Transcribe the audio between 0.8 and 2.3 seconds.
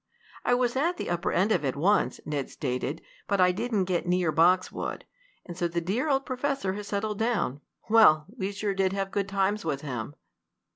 the upper end of it once,"